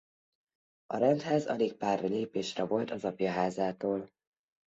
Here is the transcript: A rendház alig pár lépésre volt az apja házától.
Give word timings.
A 0.85 0.97
rendház 0.97 1.45
alig 1.47 1.73
pár 1.77 2.01
lépésre 2.03 2.63
volt 2.63 2.91
az 2.91 3.05
apja 3.05 3.31
házától. 3.31 4.09